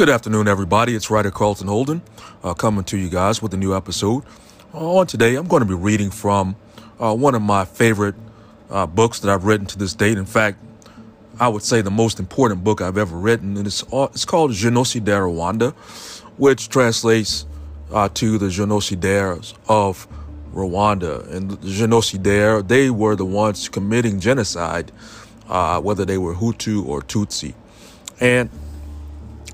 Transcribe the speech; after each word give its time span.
Good 0.00 0.08
afternoon, 0.08 0.48
everybody. 0.48 0.94
It's 0.94 1.10
writer 1.10 1.30
Carlton 1.30 1.68
Holden 1.68 2.00
uh, 2.42 2.54
coming 2.54 2.84
to 2.84 2.96
you 2.96 3.10
guys 3.10 3.42
with 3.42 3.52
a 3.52 3.58
new 3.58 3.76
episode. 3.76 4.24
Uh, 4.72 4.96
on 4.96 5.06
today, 5.06 5.34
I'm 5.34 5.46
going 5.46 5.60
to 5.60 5.68
be 5.68 5.74
reading 5.74 6.10
from 6.10 6.56
uh, 6.98 7.14
one 7.14 7.34
of 7.34 7.42
my 7.42 7.66
favorite 7.66 8.14
uh, 8.70 8.86
books 8.86 9.18
that 9.18 9.30
I've 9.30 9.44
written 9.44 9.66
to 9.66 9.76
this 9.78 9.92
date. 9.92 10.16
In 10.16 10.24
fact, 10.24 10.58
I 11.38 11.48
would 11.48 11.62
say 11.62 11.82
the 11.82 11.90
most 11.90 12.18
important 12.18 12.64
book 12.64 12.80
I've 12.80 12.96
ever 12.96 13.14
written, 13.14 13.58
and 13.58 13.66
it's 13.66 13.82
uh, 13.92 14.08
it's 14.14 14.24
called 14.24 14.52
Génocidaires 14.52 15.30
Rwanda, 15.30 15.74
which 16.38 16.70
translates 16.70 17.44
uh, 17.92 18.08
to 18.14 18.38
the 18.38 18.46
genocidaires 18.46 19.52
of 19.68 20.08
Rwanda. 20.54 21.30
And 21.30 21.50
the 21.50 21.56
genocidaire, 21.58 22.66
they 22.66 22.88
were 22.88 23.16
the 23.16 23.26
ones 23.26 23.68
committing 23.68 24.18
genocide, 24.18 24.92
whether 25.46 26.06
they 26.06 26.16
were 26.16 26.36
Hutu 26.36 26.86
or 26.86 27.02
Tutsi. 27.02 27.52
And 28.18 28.48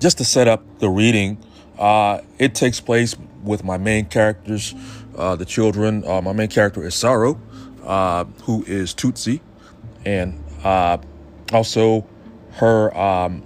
just 0.00 0.18
to 0.18 0.24
set 0.24 0.48
up 0.48 0.64
the 0.78 0.88
reading, 0.88 1.38
uh, 1.78 2.20
it 2.38 2.54
takes 2.54 2.80
place 2.80 3.14
with 3.44 3.62
my 3.62 3.76
main 3.76 4.06
characters, 4.06 4.74
uh, 5.16 5.36
the 5.36 5.44
children. 5.44 6.02
Uh, 6.06 6.20
my 6.22 6.32
main 6.32 6.48
character 6.48 6.84
is 6.84 6.94
Saro, 6.94 7.40
uh, 7.84 8.24
who 8.42 8.64
is 8.64 8.94
Tutsi, 8.94 9.40
and 10.04 10.42
uh, 10.64 10.96
also 11.52 12.06
her 12.52 12.96
um, 12.96 13.42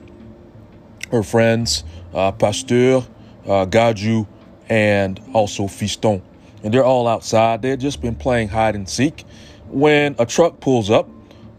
her 1.10 1.22
friends, 1.22 1.84
uh, 2.14 2.32
Pasteur, 2.32 3.04
Gaju, 3.44 4.26
and 4.68 5.20
also 5.32 5.64
Fiston. 5.64 6.22
And 6.62 6.72
they're 6.72 6.84
all 6.84 7.06
outside. 7.06 7.62
They've 7.62 7.78
just 7.78 8.00
been 8.00 8.16
playing 8.16 8.48
hide 8.48 8.74
and 8.74 8.88
seek 8.88 9.24
when 9.68 10.16
a 10.18 10.24
truck 10.24 10.60
pulls 10.60 10.88
up 10.88 11.08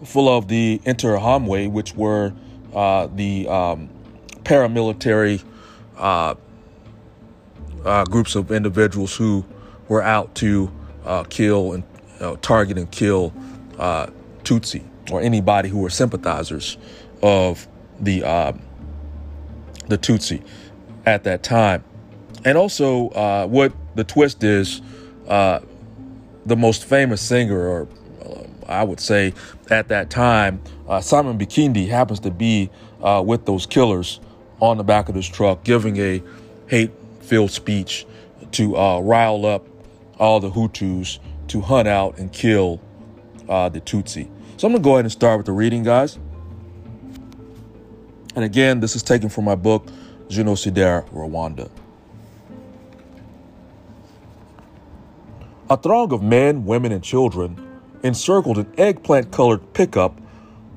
full 0.03 0.27
of 0.27 0.47
the 0.47 0.81
Interahamwe, 0.85 1.71
which 1.71 1.95
were 1.95 2.33
the 2.73 3.47
um, 3.47 3.89
paramilitary 4.45 5.43
uh, 5.97 6.35
uh, 7.83 8.05
groups 8.05 8.35
of 8.35 8.51
individuals 8.51 9.15
who 9.15 9.45
were 9.89 10.01
out 10.01 10.33
to 10.35 10.71
uh, 11.03 11.23
kill 11.23 11.73
and 11.73 11.83
target 12.41 12.77
and 12.77 12.89
kill 12.91 13.33
uh, 13.77 14.07
Tutsi 14.43 14.83
or 15.11 15.21
anybody 15.21 15.69
who 15.69 15.79
were 15.79 15.89
sympathizers 15.89 16.77
of 17.21 17.67
the 17.99 18.23
uh, 18.23 18.53
the 19.87 19.97
Tutsi 19.97 20.43
at 21.05 21.23
that 21.25 21.43
time. 21.43 21.83
And 22.43 22.57
also, 22.57 23.09
uh, 23.09 23.47
what 23.47 23.73
the 23.95 24.03
twist 24.03 24.43
is, 24.43 24.81
the 25.27 26.55
most 26.55 26.85
famous 26.85 27.21
singer, 27.21 27.59
or 27.59 27.87
I 28.67 28.83
would 28.83 28.99
say 28.99 29.33
at 29.69 29.87
that 29.89 30.09
time, 30.09 30.61
Simon 31.01 31.37
Bikindi 31.37 31.87
happens 31.87 32.19
to 32.21 32.31
be 32.31 32.69
with 32.99 33.45
those 33.45 33.65
killers 33.65 34.19
on 34.61 34.77
the 34.77 34.83
back 34.83 35.09
of 35.09 35.15
this 35.15 35.27
truck 35.27 35.63
giving 35.63 35.97
a 35.97 36.21
hate 36.67 36.91
filled 37.21 37.51
speech 37.51 38.05
to 38.51 38.77
uh, 38.77 38.99
rile 38.99 39.45
up 39.45 39.65
all 40.19 40.39
the 40.39 40.49
Hutus 40.49 41.19
to 41.47 41.61
hunt 41.61 41.87
out 41.87 42.17
and 42.17 42.31
kill 42.31 42.79
uh, 43.49 43.69
the 43.69 43.81
Tutsi. 43.81 44.29
So 44.57 44.67
I'm 44.67 44.73
going 44.73 44.81
to 44.81 44.87
go 44.87 44.93
ahead 44.93 45.05
and 45.05 45.11
start 45.11 45.37
with 45.37 45.45
the 45.45 45.51
reading, 45.51 45.83
guys. 45.83 46.17
And 48.35 48.43
again, 48.43 48.79
this 48.79 48.95
is 48.95 49.03
taken 49.03 49.29
from 49.29 49.45
my 49.45 49.55
book, 49.55 49.87
Génocidaires 50.29 51.09
Rwanda. 51.11 51.69
A 55.69 55.77
throng 55.77 56.13
of 56.13 56.21
men, 56.21 56.65
women, 56.65 56.91
and 56.91 57.03
children 57.03 57.61
encircled 58.03 58.57
an 58.57 58.71
eggplant 58.77 59.31
colored 59.31 59.73
pickup 59.73 60.19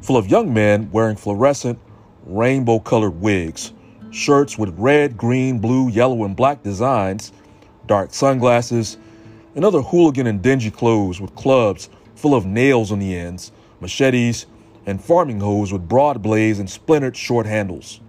full 0.01 0.17
of 0.17 0.29
young 0.29 0.53
men 0.53 0.91
wearing 0.91 1.17
fluorescent 1.17 1.79
rainbow 2.25 2.79
colored 2.79 3.21
wigs, 3.21 3.73
shirts 4.11 4.59
with 4.59 4.79
red, 4.79 5.17
green, 5.17 5.59
blue, 5.59 5.89
yellow, 5.89 6.25
and 6.25 6.37
black 6.37 6.63
designs, 6.63 7.33
dark 7.87 8.13
sunglasses, 8.13 8.97
and 9.55 9.65
other 9.65 9.83
hooligan 9.83 10.27
and 10.27 10.43
dingy 10.43 10.71
clothes 10.71 11.21
with 11.21 11.35
clubs 11.35 11.89
full 12.15 12.35
of 12.35 12.47
nails 12.47 12.93
on 12.93 12.99
the 12.99 13.17
ends, 13.17 13.53
machetes, 13.81 14.47
and 14.87 15.03
farming 15.03 15.41
hoes 15.41 15.73
with 15.73 15.89
broad 15.89 16.23
blades 16.23 16.59
and 16.59 16.69
splintered 16.69 17.17
short 17.17 17.47
handles. 17.47 18.01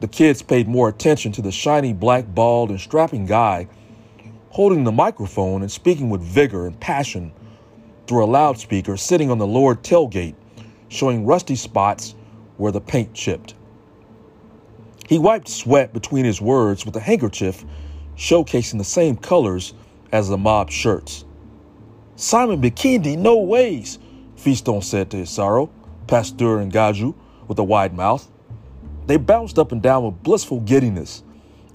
The 0.00 0.08
kids 0.08 0.42
paid 0.42 0.68
more 0.68 0.88
attention 0.88 1.32
to 1.32 1.42
the 1.42 1.52
shiny, 1.52 1.92
black, 1.92 2.26
bald, 2.34 2.70
and 2.70 2.80
strapping 2.80 3.26
guy 3.26 3.68
holding 4.56 4.84
the 4.84 4.92
microphone 4.92 5.60
and 5.60 5.70
speaking 5.70 6.08
with 6.08 6.22
vigor 6.22 6.66
and 6.66 6.80
passion 6.80 7.30
through 8.06 8.24
a 8.24 8.26
loudspeaker 8.26 8.96
sitting 8.96 9.30
on 9.30 9.36
the 9.36 9.46
lower 9.46 9.74
tailgate, 9.74 10.34
showing 10.88 11.26
rusty 11.26 11.54
spots 11.54 12.14
where 12.56 12.72
the 12.72 12.80
paint 12.80 13.14
chipped. 13.14 13.54
He 15.08 15.18
wiped 15.18 15.48
sweat 15.48 15.92
between 15.92 16.24
his 16.24 16.40
words 16.40 16.84
with 16.84 16.96
a 16.96 17.00
handkerchief, 17.00 17.64
showcasing 18.16 18.78
the 18.78 18.84
same 18.84 19.16
colors 19.16 19.74
as 20.12 20.28
the 20.28 20.36
mob 20.36 20.70
shirts. 20.70 21.24
Simon 22.16 22.60
Bikindi, 22.60 23.16
no 23.16 23.36
ways, 23.38 23.98
Fiston 24.36 24.82
said 24.82 25.10
to 25.10 25.18
Isaro, 25.18 25.70
Pasteur 26.06 26.58
and 26.58 26.72
Gaju, 26.72 27.14
with 27.46 27.58
a 27.58 27.64
wide 27.64 27.94
mouth. 27.94 28.28
They 29.06 29.16
bounced 29.16 29.58
up 29.58 29.70
and 29.70 29.82
down 29.82 30.04
with 30.04 30.22
blissful 30.22 30.60
giddiness 30.60 31.22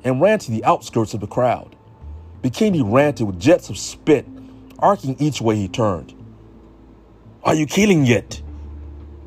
and 0.03 0.19
ran 0.19 0.39
to 0.39 0.51
the 0.51 0.63
outskirts 0.65 1.13
of 1.13 1.19
the 1.19 1.27
crowd. 1.27 1.75
Bikindi 2.41 2.81
ranted 2.83 3.27
with 3.27 3.39
jets 3.39 3.69
of 3.69 3.77
spit 3.77 4.25
arcing 4.81 5.15
each 5.19 5.41
way 5.41 5.55
he 5.55 5.67
turned. 5.67 6.13
Are 7.43 7.53
you 7.53 7.65
killing 7.65 8.05
yet? 8.05 8.41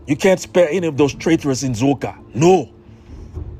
You 0.06 0.16
can't 0.16 0.38
spare 0.38 0.69
any 0.70 0.87
of 0.87 0.98
those 0.98 1.15
traitors 1.15 1.65
in 1.65 1.72
Inzoka. 1.72 2.16
No. 2.34 2.70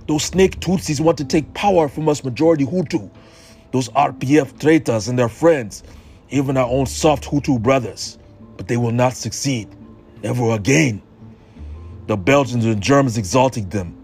Those 0.07 0.25
snake 0.25 0.61
Tutsis 0.61 1.01
want 1.01 1.17
to 1.19 1.25
take 1.25 1.55
power 1.55 1.89
from 1.89 2.09
us 2.09 2.23
majority 2.23 2.67
Hutu. 2.67 3.11
Those 3.73 3.89
RPF 3.91 4.61
traitors 4.61 5.09
and 5.09 5.19
their 5.19 5.31
friends, 5.31 5.83
even 6.29 6.59
our 6.59 6.69
own 6.69 6.85
soft 6.85 7.25
Hutu 7.25 7.63
brothers. 7.63 8.19
But 8.59 8.69
they 8.69 8.77
will 8.77 8.93
not 8.93 9.15
succeed. 9.15 9.69
Never 10.23 10.51
again. 10.51 11.01
The 12.07 12.17
Belgians 12.19 12.67
and 12.67 12.83
Germans 12.83 13.17
exalted 13.17 13.71
them, 13.71 13.97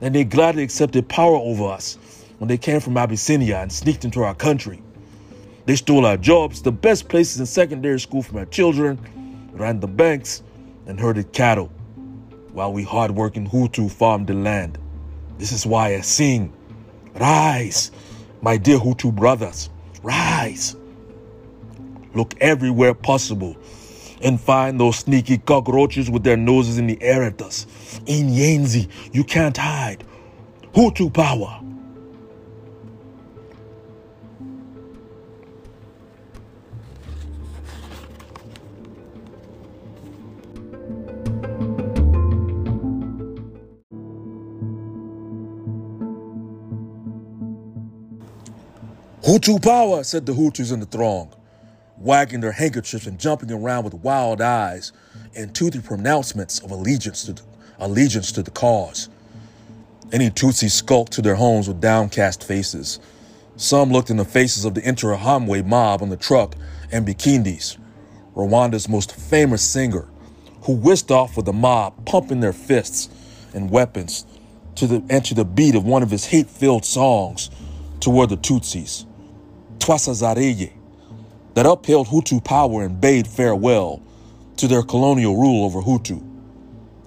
and 0.00 0.14
they 0.14 0.24
gladly 0.24 0.62
accepted 0.62 1.06
power 1.08 1.36
over 1.36 1.64
us 1.64 1.98
when 2.38 2.48
they 2.48 2.56
came 2.56 2.80
from 2.80 2.96
Abyssinia 2.96 3.58
and 3.58 3.70
sneaked 3.70 4.06
into 4.06 4.22
our 4.22 4.34
country. 4.34 4.82
They 5.66 5.76
stole 5.76 6.06
our 6.06 6.16
jobs, 6.16 6.62
the 6.62 6.72
best 6.72 7.08
places 7.08 7.38
in 7.38 7.46
secondary 7.46 8.00
school 8.00 8.22
for 8.22 8.38
our 8.38 8.46
children, 8.46 8.98
ran 9.52 9.80
the 9.80 9.86
banks, 9.86 10.42
and 10.86 10.98
herded 10.98 11.32
cattle, 11.32 11.70
while 12.52 12.72
we 12.72 12.82
hardworking 12.82 13.48
Hutu 13.48 13.90
farmed 13.90 14.26
the 14.26 14.34
land. 14.34 14.78
This 15.38 15.52
is 15.52 15.66
why 15.66 15.94
I 15.94 16.00
sing. 16.00 16.52
Rise, 17.14 17.90
my 18.40 18.56
dear 18.56 18.78
Hutu 18.78 19.14
brothers, 19.14 19.70
rise. 20.02 20.76
Look 22.14 22.34
everywhere 22.40 22.94
possible 22.94 23.56
and 24.22 24.40
find 24.40 24.78
those 24.78 24.98
sneaky 24.98 25.38
cockroaches 25.38 26.10
with 26.10 26.22
their 26.22 26.36
noses 26.36 26.78
in 26.78 26.86
the 26.86 27.00
air 27.02 27.22
at 27.22 27.40
us. 27.42 27.66
Inyenzi, 28.06 28.88
you 29.12 29.24
can't 29.24 29.56
hide. 29.56 30.04
Hutu 30.74 31.12
power. 31.12 31.60
Hutu 49.22 49.62
power, 49.62 50.02
said 50.02 50.26
the 50.26 50.32
Hutus 50.32 50.72
in 50.72 50.80
the 50.80 50.86
throng, 50.86 51.32
wagging 51.96 52.40
their 52.40 52.50
handkerchiefs 52.50 53.06
and 53.06 53.20
jumping 53.20 53.52
around 53.52 53.84
with 53.84 53.94
wild 53.94 54.40
eyes 54.40 54.90
and 55.36 55.54
toothy 55.54 55.80
pronouncements 55.80 56.58
of 56.58 56.72
allegiance 56.72 57.26
to 57.26 57.34
the, 57.34 57.42
allegiance 57.78 58.32
to 58.32 58.42
the 58.42 58.50
cause. 58.50 59.08
Any 60.10 60.28
Tutsis 60.28 60.72
skulked 60.72 61.12
to 61.12 61.22
their 61.22 61.36
homes 61.36 61.68
with 61.68 61.80
downcast 61.80 62.42
faces. 62.42 62.98
Some 63.54 63.92
looked 63.92 64.10
in 64.10 64.16
the 64.16 64.24
faces 64.24 64.64
of 64.64 64.74
the 64.74 64.80
Interahamwe 64.80 65.64
mob 65.66 66.02
on 66.02 66.08
the 66.08 66.16
truck 66.16 66.56
and 66.90 67.06
Bikindis, 67.06 67.78
Rwanda's 68.34 68.88
most 68.88 69.14
famous 69.14 69.62
singer, 69.62 70.08
who 70.62 70.72
whisked 70.72 71.12
off 71.12 71.36
with 71.36 71.46
the 71.46 71.52
mob, 71.52 72.06
pumping 72.06 72.40
their 72.40 72.52
fists 72.52 73.08
and 73.54 73.70
weapons 73.70 74.26
to 74.74 74.88
the, 74.88 75.04
and 75.08 75.24
to 75.26 75.34
the 75.34 75.44
beat 75.44 75.76
of 75.76 75.84
one 75.84 76.02
of 76.02 76.10
his 76.10 76.24
hate-filled 76.24 76.84
songs 76.84 77.50
toward 78.00 78.28
the 78.28 78.36
Tutsis. 78.36 79.06
Twasezereye, 79.82 80.70
that 81.54 81.66
upheld 81.66 82.06
Hutu 82.06 82.42
power 82.44 82.84
and 82.84 83.00
bade 83.00 83.26
farewell 83.26 84.00
to 84.56 84.68
their 84.68 84.84
colonial 84.84 85.36
rule 85.36 85.64
over 85.64 85.80
Hutu. 85.80 86.22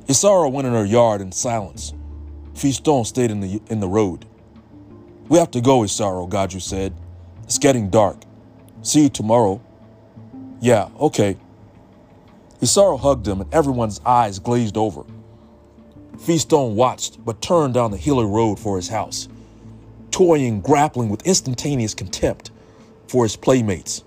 Isaro 0.08 0.52
went 0.52 0.68
in 0.68 0.74
her 0.74 0.84
yard 0.84 1.22
in 1.22 1.32
silence. 1.32 1.94
Fiston 2.54 3.06
stayed 3.06 3.32
in 3.32 3.40
the, 3.40 3.62
in 3.70 3.80
the 3.80 3.88
road. 3.88 4.26
We 5.30 5.38
have 5.38 5.52
to 5.52 5.62
go, 5.62 5.80
Isaro, 5.80 6.30
Gaju 6.30 6.62
said. 6.62 6.94
It's 7.44 7.58
getting 7.58 7.90
dark. 7.90 8.18
See 8.82 9.04
you 9.04 9.10
tomorrow. 9.10 9.62
Yeah, 10.60 10.90
okay. 11.00 11.38
Isaro 12.60 13.00
hugged 13.00 13.26
him 13.26 13.40
and 13.40 13.54
everyone's 13.54 14.02
eyes 14.06 14.38
glazed 14.38 14.76
over. 14.76 15.06
Fiston 16.18 16.76
watched 16.76 17.24
but 17.24 17.42
turned 17.42 17.74
down 17.74 17.92
the 17.92 17.98
hilly 17.98 18.26
road 18.26 18.60
for 18.60 18.76
his 18.76 18.90
house, 18.90 19.30
toying, 20.12 20.60
grappling 20.60 21.08
with 21.08 21.26
instantaneous 21.26 21.94
contempt 21.94 22.52
for 23.16 23.24
his 23.24 23.38
playmates. 23.38 24.04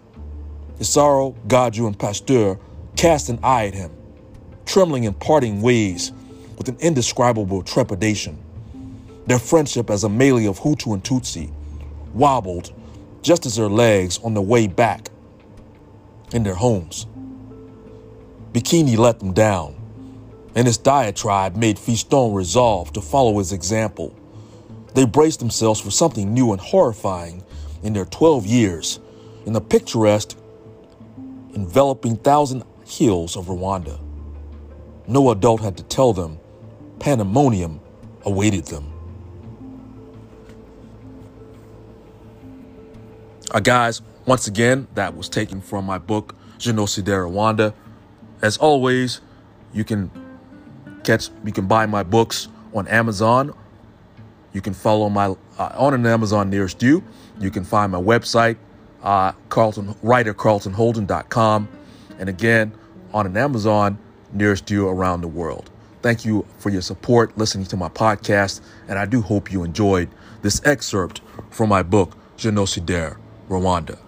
Isaro, 0.81 1.35
Gaju, 1.47 1.87
and 1.87 1.99
Pasteur 1.99 2.59
cast 2.95 3.31
an 3.31 3.39
eye 3.43 3.65
at 3.65 3.73
him, 3.73 3.91
trembling 4.67 5.05
in 5.05 5.15
parting 5.15 5.63
ways 5.63 6.13
with 6.59 6.69
an 6.69 6.77
indescribable 6.79 7.63
trepidation. 7.63 8.39
Their 9.27 9.39
friendship 9.39 9.89
as 9.89 10.05
a 10.05 10.11
melee 10.11 10.45
of 10.45 10.61
Hutu 10.61 10.93
and 10.93 11.03
Tutsi 11.03 11.51
wobbled 12.13 12.71
just 13.23 13.47
as 13.47 13.57
their 13.57 13.71
legs 13.71 14.19
on 14.23 14.35
the 14.35 14.43
way 14.43 14.67
back 14.67 15.09
in 16.35 16.43
their 16.43 16.57
homes. 16.57 17.07
Bikindi 18.53 18.99
let 18.99 19.21
them 19.21 19.33
down, 19.33 19.75
and 20.55 20.67
his 20.67 20.77
diatribe 20.77 21.57
made 21.57 21.79
Fiston 21.79 22.35
resolve 22.35 22.93
to 22.93 23.01
follow 23.01 23.39
his 23.39 23.53
example. 23.53 24.15
They 24.93 25.07
braced 25.07 25.39
themselves 25.39 25.81
for 25.81 25.91
something 25.91 26.35
new 26.35 26.53
and 26.53 26.61
horrifying 26.61 27.43
in 27.83 27.93
their 27.93 28.05
12 28.05 28.47
years 28.47 29.01
in 29.47 29.53
the 29.53 29.61
picturesque, 29.61 30.37
enveloping 31.55 32.17
thousand 32.17 32.65
hills 32.87 33.37
of 33.37 33.47
Rwanda. 33.47 33.99
No 35.07 35.31
adult 35.31 35.61
had 35.61 35.77
to 35.79 35.83
tell 35.85 36.13
them 36.13 36.39
pandemonium 36.99 37.81
awaited 38.25 38.67
them. 38.67 38.93
Uh, 43.51 43.61
guys, 43.61 44.03
once 44.27 44.47
again, 44.47 44.87
that 44.95 45.17
was 45.17 45.29
taken 45.29 45.63
from 45.63 45.87
my 45.87 45.97
book, 45.97 46.35
Génocidaires 46.59 47.31
Rwanda. 47.31 47.73
As 48.43 48.59
always, 48.59 49.23
you 49.73 49.85
can 49.85 50.11
catch, 51.05 51.31
you 51.45 51.53
can 51.53 51.67
buy 51.67 51.87
my 51.87 52.03
books 52.03 52.49
on 52.75 52.87
Amazon. 52.89 53.55
You 54.53 54.61
can 54.61 54.75
follow 54.75 55.09
my 55.09 55.35
uh, 55.59 55.73
on 55.77 55.95
an 55.95 56.07
Amazon 56.07 56.51
nearest 56.51 56.83
you. 56.83 57.03
You 57.39 57.51
can 57.51 57.65
find 57.65 57.93
my 57.93 58.01
website, 58.01 58.57
uh, 59.03 59.33
Carlton 59.49 59.95
writer 60.03 60.35
carltonholden.com, 60.35 61.69
and 62.19 62.29
again 62.29 62.73
on 63.13 63.27
an 63.27 63.37
Amazon 63.37 63.99
nearest 64.33 64.71
you 64.71 64.89
around 64.89 65.21
the 65.21 65.29
world. 65.29 65.71
Thank 66.03 66.25
you 66.25 66.47
for 66.59 66.71
your 66.71 66.83
support 66.83 67.37
listening 67.37 67.67
to 67.67 67.77
my 67.77 67.89
podcast, 67.89 68.61
and 68.89 68.99
I 68.99 69.07
do 69.07 69.21
hope 69.21 69.53
you 69.53 69.65
enjoyed 69.65 70.09
this 70.43 70.61
excerpt 70.65 71.21
from 71.51 71.69
my 71.69 71.83
book, 71.83 72.17
Génocidaires 72.37 73.17
Rwanda. 73.49 73.99